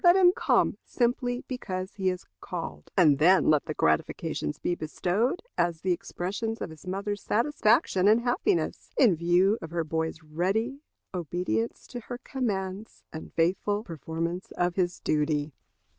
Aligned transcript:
Let 0.03 0.15
him 0.15 0.31
come 0.35 0.79
simply 0.83 1.43
because 1.47 1.93
he 1.93 2.09
is 2.09 2.25
called; 2.39 2.89
and 2.97 3.19
then 3.19 3.51
let 3.51 3.65
the 3.65 3.75
gratifications 3.75 4.57
be 4.57 4.73
bestowed 4.73 5.43
as 5.59 5.81
the 5.81 5.91
expressions 5.91 6.59
of 6.59 6.71
his 6.71 6.87
mother's 6.87 7.21
satisfaction 7.21 8.07
and 8.07 8.21
happiness, 8.21 8.95
in 8.97 9.15
view 9.15 9.59
of 9.61 9.69
her 9.69 9.83
boy's 9.83 10.23
ready 10.23 10.79
obedience 11.13 11.85
to 11.85 11.99
her 11.99 12.17
commands 12.17 13.03
and 13.13 13.31
faithful 13.35 13.83
performance 13.83 14.49
of 14.57 14.73
his 14.73 14.99
duty. 15.01 15.53